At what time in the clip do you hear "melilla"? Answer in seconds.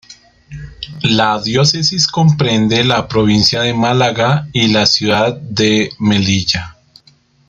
5.99-6.75